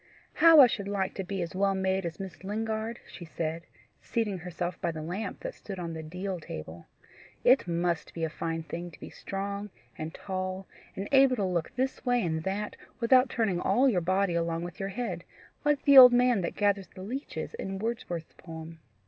"How 0.33 0.59
I 0.61 0.65
should 0.65 0.87
like 0.87 1.13
to 1.13 1.23
be 1.23 1.43
as 1.43 1.53
well 1.53 1.75
made 1.75 2.07
as 2.07 2.19
Miss 2.19 2.43
Lingard!" 2.43 2.99
she 3.07 3.23
said, 3.23 3.67
seating 4.01 4.39
herself 4.39 4.81
by 4.81 4.91
the 4.91 5.03
lamp 5.03 5.41
that 5.41 5.53
stood 5.53 5.77
on 5.77 5.93
the 5.93 6.01
deal 6.01 6.39
table. 6.39 6.87
"It 7.43 7.67
MUST 7.67 8.15
be 8.15 8.23
a 8.23 8.29
fine 8.31 8.63
thing 8.63 8.89
to 8.89 8.99
be 8.99 9.11
strong 9.11 9.69
and 9.95 10.11
tall, 10.11 10.65
and 10.95 11.07
able 11.11 11.35
to 11.35 11.45
look 11.45 11.71
this 11.75 12.03
way 12.03 12.25
and 12.25 12.41
that 12.45 12.75
without 12.99 13.29
turning 13.29 13.59
all 13.61 13.87
your 13.87 14.01
body 14.01 14.33
along 14.33 14.63
with 14.63 14.79
your 14.79 14.89
head, 14.89 15.23
like 15.63 15.83
the 15.83 15.99
old 15.99 16.13
man 16.13 16.41
that 16.41 16.55
gathers 16.55 16.87
the 16.87 17.03
leeches 17.03 17.53
in 17.53 17.77
Wordsworth's 17.77 18.33
poem. 18.33 18.79